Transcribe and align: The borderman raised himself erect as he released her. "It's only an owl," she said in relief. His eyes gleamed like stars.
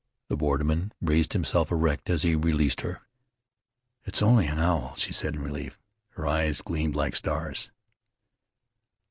The 0.29 0.35
borderman 0.35 0.93
raised 0.99 1.33
himself 1.33 1.69
erect 1.69 2.09
as 2.09 2.23
he 2.23 2.33
released 2.35 2.81
her. 2.81 3.03
"It's 4.03 4.23
only 4.23 4.47
an 4.47 4.57
owl," 4.57 4.95
she 4.95 5.13
said 5.13 5.35
in 5.35 5.43
relief. 5.43 5.77
His 6.15 6.25
eyes 6.25 6.61
gleamed 6.63 6.95
like 6.95 7.15
stars. 7.15 7.69